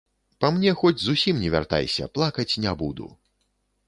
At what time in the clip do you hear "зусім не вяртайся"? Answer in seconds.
1.07-2.07